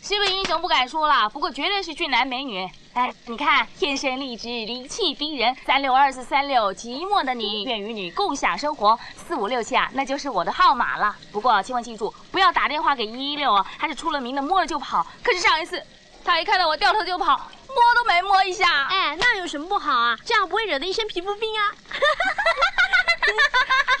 [0.02, 2.66] 是不是英雄不敢说了，不过绝对是俊男美女。
[2.92, 5.54] 哎，你看，天生丽质，灵气逼人。
[5.64, 8.98] 三六二四三六，寂寞的你， 愿与你共享生活。
[9.14, 11.14] 四五六七啊，那就是我的号码了。
[11.30, 15.06] 不过千万记住，不要打电话给一一六哦，他是出了名的摸了就跑。
[15.22, 15.82] 可是上一次，
[16.24, 18.86] 他一看到我掉头就跑，摸都没摸一下。
[18.88, 20.16] 哎，那有什么不好啊？
[20.24, 21.72] 这样不会惹得一身皮肤病啊。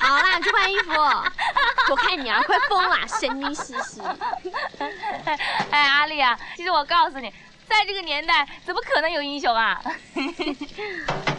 [0.00, 0.92] 好啦，去换衣服。
[1.90, 4.00] 我看你啊，快疯了，神经兮兮。
[5.70, 7.32] 哎，阿丽啊，其实我告诉你，
[7.68, 9.80] 在这个年代，怎么可能有英雄啊？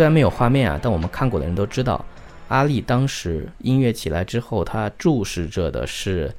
[0.00, 2.02] 虽然没有画面啊，但我们看过的人都知道。
[2.48, 6.34] 阿丽当时音乐起来之后，他注视着的是，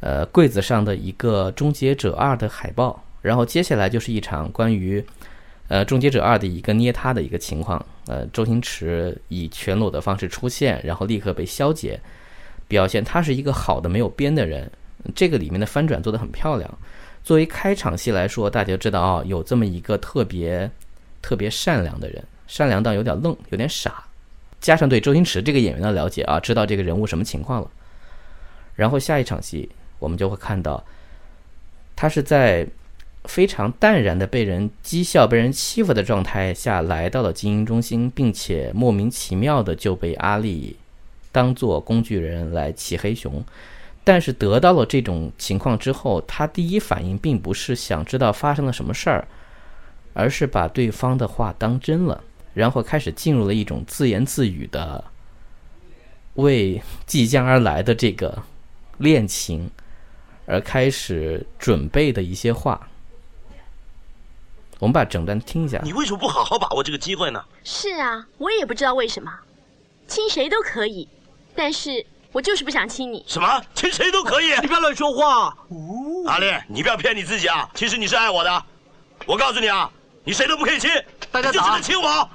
[0.00, 3.00] 呃，柜子上的一个《终结者二》的海报。
[3.22, 5.04] 然后接下来就是一场关于，
[5.68, 7.80] 呃，《终结者二》的一个捏他的一个情况。
[8.08, 12.00] 呃，周星驰以全裸的方式出现，然后立刻被消解，
[12.66, 14.68] 表现他是一个好的没有边的人。
[15.14, 16.68] 这个里面的翻转做得很漂亮。
[17.22, 20.68] 作为开场戏来说，大家知道啊，有这么一个特别
[21.22, 24.02] 特别善良的人，善良到有点愣，有点傻。
[24.60, 27.70] 加上对周星驰这个演员的了解啊，知道这个人物什么情况了。
[28.74, 30.84] 然后下一场戏，我们就会看到，
[31.94, 32.66] 他是在
[33.24, 40.76] 非常淡然的被人讥笑、被人欺负的状态下来到了精英中心，并且莫名其妙的就被阿丽
[41.30, 43.44] 当做工具人来骑黑熊。
[44.02, 49.28] 但是得到了这种情况之后，他第一反应并不是想知道发生了什么事儿，
[50.14, 55.04] 而是把对方的话当真了，然后开始进入了一种自言自语的
[56.34, 58.42] 为即将而来的这个
[58.98, 59.70] 恋情
[60.46, 62.88] 而开始准备的一些话。
[64.78, 65.80] 我们把整段听一下。
[65.84, 67.44] 你为什么不好好把握这个机会呢？
[67.64, 69.30] 是啊，我也不知道为什么，
[70.06, 71.08] 亲谁都可以，
[71.54, 72.06] 但是。
[72.32, 73.24] 我就是不想亲你。
[73.26, 73.60] 什么？
[73.74, 74.52] 亲谁都可以？
[74.60, 75.52] 你不要乱说话。
[76.28, 77.68] 阿丽，你不要骗你自己啊！
[77.74, 78.64] 其实你是爱我的。
[79.26, 79.90] 我告诉你啊，
[80.24, 80.90] 你谁都不可以亲，
[81.32, 82.30] 大家就只能亲我。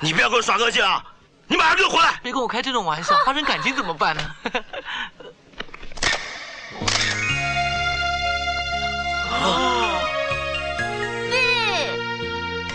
[0.00, 1.04] 你不要跟我耍个性啊！
[1.46, 2.18] 你马上给我回来！
[2.22, 4.22] 别跟我开这种玩笑，发生感情怎么办呢？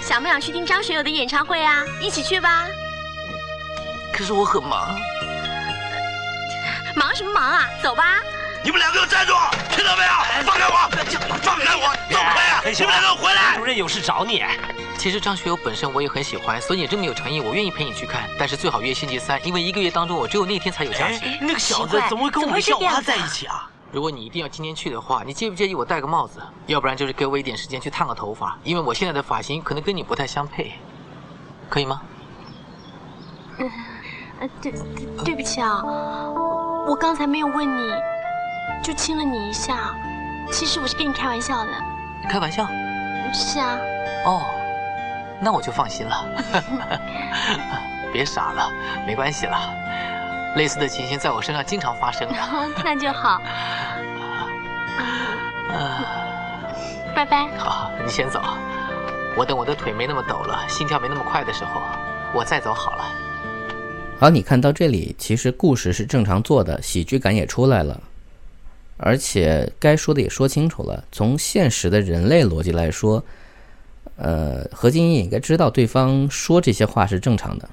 [0.02, 1.84] 想不想去听张学友的演唱会啊？
[2.00, 2.66] 一起去吧。
[4.14, 4.98] 可是我很忙。
[6.96, 7.70] 忙什么忙啊？
[7.84, 8.22] 走吧。
[8.68, 9.32] 你们两个站住！
[9.72, 10.44] 听到没有？
[10.44, 10.76] 放开我！
[11.42, 11.88] 放开我！
[12.12, 12.62] 走开啊！
[12.66, 13.56] 你们两个回来！
[13.56, 14.44] 主任有事找你。
[14.98, 18.30] 其实张学友本身我也很喜欢，所以你这么有诚意，我愿意陪你去看。
[18.38, 21.38] 但是最好约星期三，因为一个月当中我只有那天才有假期。
[21.40, 23.70] 那个小子怎么会跟我们校花在一起啊？
[23.94, 26.42] 如果你一定要今天去的话，你介不介意我戴个帽子？
[26.66, 30.74] 要不然就是给我一点时间去烫个头发，因为我现在的发型可能跟你不太相配，
[31.70, 32.02] 可以吗？
[33.60, 33.72] 嗯，
[34.42, 34.74] 呃，对，
[35.24, 35.82] 对不起啊，
[36.86, 37.94] 我刚才没有问你，
[38.88, 39.94] 就亲了你一下，
[40.50, 41.72] 其实我是跟你开玩笑的。
[42.30, 42.66] 开玩笑？
[43.34, 43.78] 是啊。
[44.26, 44.46] 哦，
[45.42, 46.26] 那我就放心了。
[48.14, 48.72] 别傻了，
[49.06, 49.60] 没关系了。
[50.56, 52.26] 类似的情形在我身上经常发生。
[52.82, 53.42] 那就好。
[57.14, 57.46] 拜拜。
[57.58, 58.42] 好，你先走。
[59.36, 61.82] 我等我的腿没那么抖了，心跳没那么快的时候，
[62.34, 63.04] 我再走好了。
[64.18, 68.00] 好，你看到这里，其实故事是正常做的，喜剧感也出来了，
[68.98, 71.04] 而且该说的也说清楚了。
[71.12, 73.24] 从现实的人类逻辑来说，
[74.16, 77.70] 呃，何晶也应该知道对方说这些话是正常的。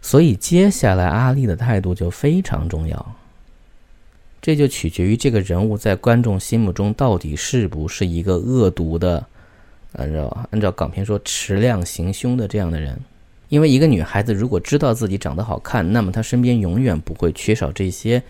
[0.00, 3.16] 所以接下来阿丽的态度就非常重要，
[4.40, 9.26] 这就取决于这个人物在观众心目中到底是不是一个恶毒的，
[9.94, 12.96] 按照按照港片说持量行凶的这样的人。
[13.48, 18.22] 因为一个女孩子如果知道自己长得好看，那么她身边永远不会缺少这些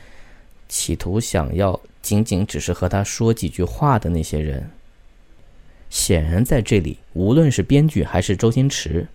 [0.69, 4.71] 企图想要仅仅只是和他说几句话的那些人。
[5.91, 9.09] 显然在这里，无论是编剧还是周星驰。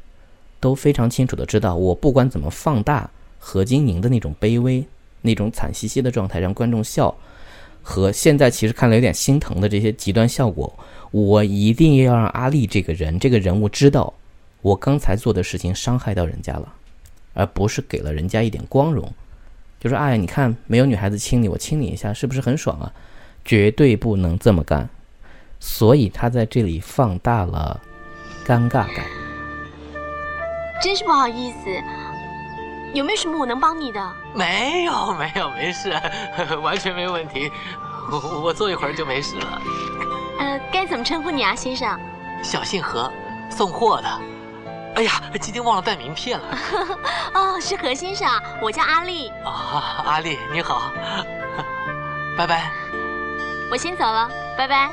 [0.60, 4.86] 都非常清楚的知道，我不管怎么放大何晶莹的那种卑微、
[5.24, 7.16] 那种惨兮兮的状态，让观众笑，
[7.82, 10.72] 和现在其实看了有点心疼的这些极端效果，
[11.10, 14.14] 我一定要让阿丽这个人、这个人物知道，
[14.62, 16.72] 我刚才做的事情伤害到人家了，
[17.34, 19.12] 而不是给了人家一点光荣。
[19.82, 22.94] 就说，哎，你看，没有女孩子亲你，我亲你一下，是不是很爽啊？
[23.44, 24.88] 绝对不能这么干。
[25.60, 27.82] 所以他在这里放大了
[28.46, 29.04] 尴尬感。
[30.82, 31.58] 真是不好意思，
[32.94, 34.14] 有没有什么我能帮你的？
[34.36, 35.92] 没有，没有，没事，
[36.62, 37.52] 完全没问题。
[38.12, 39.62] 我我坐一会儿就没事了。
[40.40, 42.00] 呃，该怎么称呼你啊，先生？
[42.44, 43.12] 小姓何，
[43.50, 44.31] 送货的。
[44.96, 46.58] 哎呀，今天忘了带名片了。
[47.34, 48.28] 哦，是何先生，
[48.62, 49.30] 我叫阿丽。
[49.46, 50.92] 啊，阿丽，你好。
[52.38, 52.72] 拜拜。
[53.72, 54.90] 我先走了，拜拜。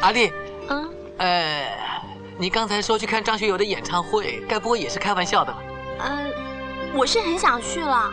[0.00, 0.32] 阿丽。
[0.68, 0.90] 嗯。
[1.18, 1.66] 呃。
[2.38, 5.58] 你刚才说去看张学友的演唱会，该不会也是开玩笑的吧？
[5.98, 6.30] 呃，
[6.94, 8.10] 我是很想去了，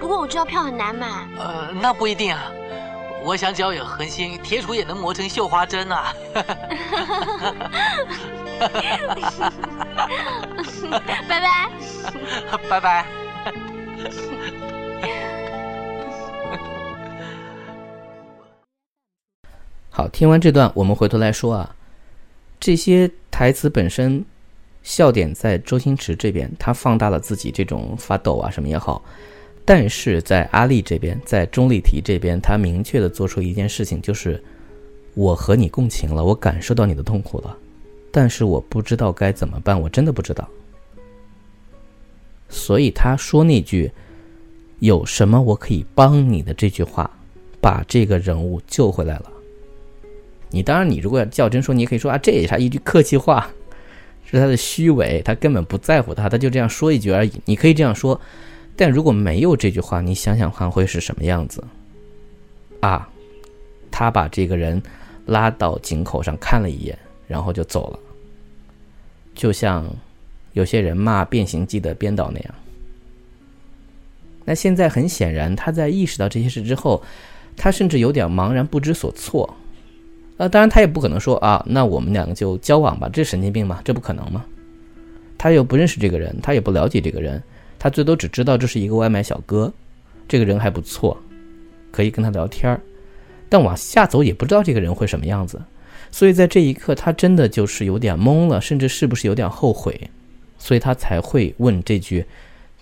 [0.00, 1.06] 不过我知道票很难买。
[1.38, 2.42] 呃，那不一定啊，
[3.22, 6.12] 我想只要有恒心，铁杵也能磨成绣花针啊。
[11.28, 11.70] 拜拜。
[12.68, 13.06] 拜拜。
[19.90, 21.74] 好，听完这段，我们回头来说啊。
[22.60, 24.24] 这些台词本身，
[24.82, 29.02] 笑点在周星驰这边，他放大了自己这种发抖啊什么也好，
[29.64, 34.42] 但是在阿丽这边，在钟丽缇这边，他明确的做出一件事情，就是
[35.14, 37.56] 我和你共情了，我感受到你的痛苦了，
[38.10, 40.48] 但是我不知道该怎么办，我真的不知道。
[42.48, 43.90] 所以他说那句
[44.80, 47.10] “有什么我可以帮你的”这句话，
[47.60, 49.32] 把这个人物救回来了。
[50.50, 53.46] 你当然，你如果要较真说，你可以说啊，这也是一句客气话，
[54.24, 57.32] 是他的虚伪，他根本不在乎他，他就这样说一句而已。
[57.44, 58.18] 你可以这样说，
[58.74, 61.62] 但如果没有这句话，你想想看会是什么样子？
[62.80, 63.06] 啊，
[63.90, 64.82] 他把这个人
[65.26, 66.98] 拉到井口上看了一眼，
[67.28, 67.98] 然后就走了，
[69.34, 69.86] 就像
[70.54, 72.54] 有些人骂《变形记》的编导那样。
[74.44, 77.00] 那现在很显然，他在意识到这些事之后，
[77.56, 79.54] 他甚至有点茫然不知所措。
[80.38, 83.80] 呃，当然他也不可能说啊，那我们两个就交往吧，这神经病吗？
[83.84, 84.44] 这不可能吗？
[85.36, 87.42] 他又不认识这个人，他也不了解这个人，
[87.78, 89.72] 他最多只知道这是一个外卖小哥，
[90.26, 91.16] 这个人还不错，
[91.92, 92.80] 可以跟他聊天儿。
[93.48, 95.60] 但往下走也不知道这个人会什么样子，
[96.10, 99.98] 所以在这一刻他真的就是有点懵了，甚至是不是有点后悔，
[100.58, 102.24] 所以他才会问这句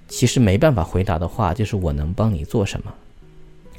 [0.09, 2.93] 其实没办法回答的话，就是我能帮你做什么？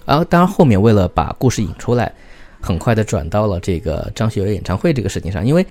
[0.06, 2.12] 而当然后面为了把故事引出来。
[2.60, 5.64] 很快的转到了这个张学友演唱会这个事情上，因为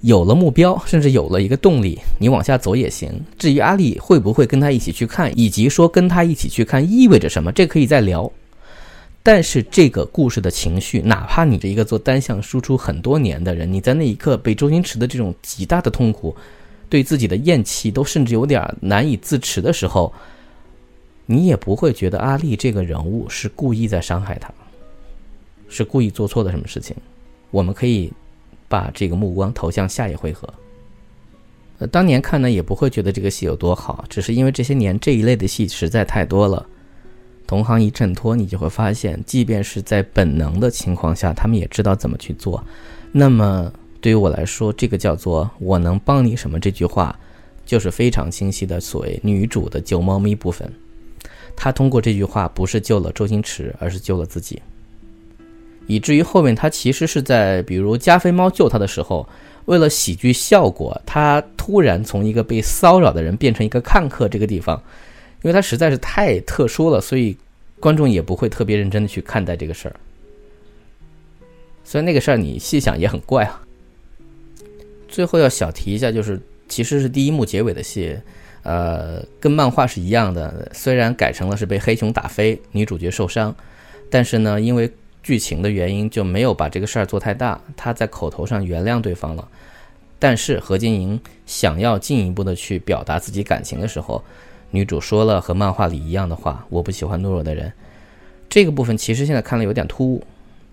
[0.00, 3.08] 有了目标，甚至有了一个动力，你往下走也行。
[3.38, 8.30] 至于阿丽会不会跟他一起去看，以及说跟他一起去看意味着什么，这可以再聊。
[9.22, 16.34] 但是这个故事的情绪，哪怕你是一个做单向输出很多年的人，你在那一刻被周星驰的这种极大的痛苦，
[16.88, 20.12] 对自己的厌弃都甚至有点难以自持的时候，
[21.24, 24.52] 你也不会觉得阿丽这个人物是故意在伤害他。
[25.68, 26.94] 是故意做错了什么事情？
[27.52, 28.12] 我们可以
[28.68, 30.52] 把这个目光投向下一回合。
[31.78, 36.66] 呃，当年看呢也不会觉得这个戏有多好，只是因为这些年这一类的戏实在太多了。
[37.52, 42.64] 同行一衬托，你就会发现，即便是在本能的情况下，他们也知道怎么去做。
[43.12, 47.14] 那么对于我来说，这个叫做“我能帮你什么”这句话，
[47.66, 50.66] 就是非常清晰的所谓女主的救猫咪部分。
[51.54, 54.62] 她通过这句话，不是救了周星驰，而是救了自己。
[55.86, 59.28] 以至于后面他其实是在，比如加菲猫救他的时候，
[59.66, 64.26] 为了喜剧效果，他突然从一个被骚扰的人变成一个看客。
[64.26, 64.82] 这个地方，
[65.42, 67.36] 因为他实在是太特殊了，所以
[67.78, 69.96] 观众也不会特别认真的去看待这个事儿。
[71.84, 73.60] 所以那个事儿你细想也很怪啊。
[75.08, 78.16] 最后要小提一下，就是其实是第一幕结尾的戏，
[78.62, 83.54] 呃，跟漫画是一样的，虽然改成了是被黑熊打飞，女主角受伤，
[84.08, 84.90] 但是呢，因为
[85.22, 89.46] 剧情的原因就没有把这个事儿做太大，他在口头上原谅对方了，
[90.18, 94.24] 但是何晶莹想要进一步的去表达自己感情的时候，
[94.72, 97.72] 女主说了和漫画里一样的话：“我不喜欢懦弱的人。”
[98.50, 100.24] 这个部分其实现在看了有点突兀，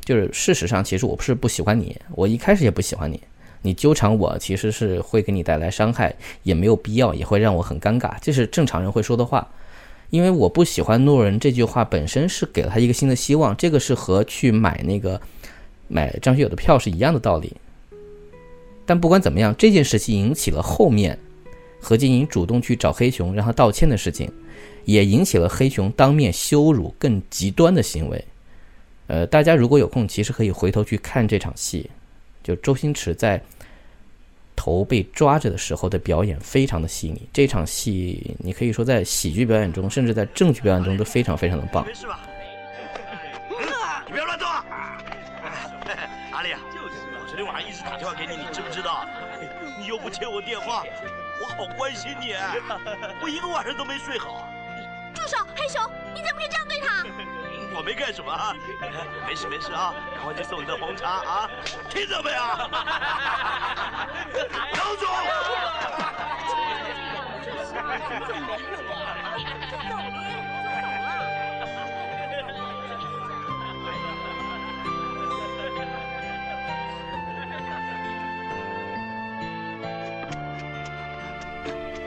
[0.03, 3.21] 就是事实上其实我不是不喜欢你，我一开始也不喜欢你，
[3.61, 9.47] 你纠缠我其实是会给你带来伤害，也没有必要，也会让我很尴尬，这是正常人会说的话。
[10.09, 15.21] 因为我不喜欢懦弱人这句话本身是给了他一个新的希望，这个是和去买那个
[15.87, 17.55] 买张学友的票是一样的道理。
[18.85, 21.19] 但不管怎么样，这件事情引起了后面
[21.81, 24.31] 何金银主动去找黑熊让他道歉的事情，
[24.85, 28.25] 也引起了黑熊当面羞辱更极端的行为。
[29.07, 31.89] 呃，大家如果有空，其实可以回头去看这场戏，
[32.43, 33.41] 就周星驰在。
[34.61, 41.85] 头被抓着的时候的表演非常的细腻，这场戏你可以说在喜剧表演中，甚至在正剧表演中都非常非常的棒。
[41.85, 42.19] 没事吧？
[44.05, 44.45] 你不要乱动！
[44.49, 49.05] 阿丽啊，我昨天晚上一直打电话给你，你知不知道？
[49.79, 50.83] 你又不接我电话，
[51.41, 52.35] 我好关心你，
[53.21, 54.47] 我一个晚上都没睡好。
[55.13, 55.81] 住手，黑熊，
[56.13, 57.03] 你怎么可以这样对他？
[57.75, 58.53] 我没干什么啊，
[59.27, 61.49] 没事没事啊，赶快去送你的红茶啊，
[61.89, 62.37] 听到没有？
[64.75, 65.07] 杨总。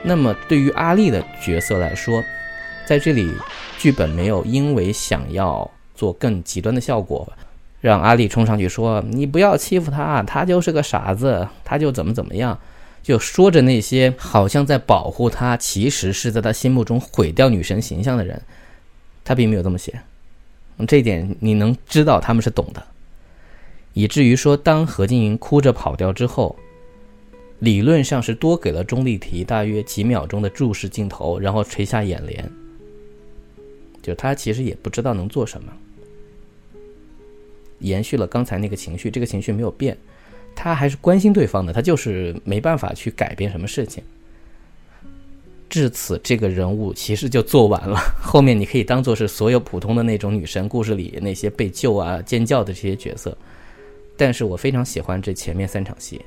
[0.03, 2.23] 那么对于阿丽的角色来说，
[2.85, 3.31] 在这里。
[3.79, 7.27] 剧本没有因为想要做更极端的效果，
[7.81, 12.57] 让阿丽冲上去说：“你不要欺负他，他就是个傻子，他就怎么怎么样。”
[13.03, 18.41] 就说着那些好像在保护他，其实是在他心目中毁掉女神形象的人，
[19.25, 19.99] 他并没有这么写。
[20.87, 22.81] 这一点你能知道他们是懂的，
[23.91, 26.55] 以至于说当何静云哭着跑掉之后，
[27.63, 32.51] 理论上是多给了钟丽缇大约几秒钟的注视镜头，然后垂下眼帘。
[34.01, 35.71] 就他其实也不知道能做什么，
[37.79, 39.97] 延续了刚才那个情绪，这个情绪没有变，
[40.53, 44.03] 他还是关心对方的，他就是没办法去改变什么事情。
[45.69, 53.37] 至此，这个人物其实就做完了， 后面你可以当做是所有普通的那种女神故事里那些被救啊、尖叫的这些角色。
[54.17, 56.21] 但是我非常喜欢这前面三场戏，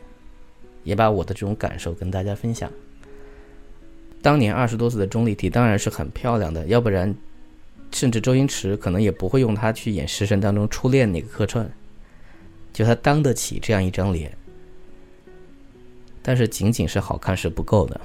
[0.87, 2.70] 也把我的这种感受跟大家分享。
[4.22, 7.14] 当年二十多岁的钟丽缇当然是很漂亮的，要不然，
[7.93, 11.70] 甚至周星驰可能也不会用她去演《食神》当中初恋那个客串，
[12.72, 14.32] 就她当得起这样一张脸。
[16.22, 18.01] 但是仅仅是好看是不够的，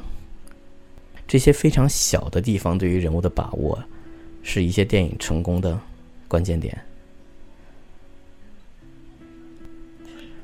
[1.28, 3.82] 这些非常小的地方对于人物的把握，
[4.44, 5.80] 是一些电影成功的
[6.28, 6.78] 关键点。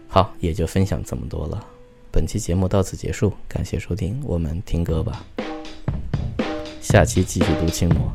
[0.08, 1.68] 好，也就分享这么多了。
[2.18, 5.24] 本期节目到此结束，感谢收听，我们听歌吧。
[6.82, 8.12] 下期继续读清末。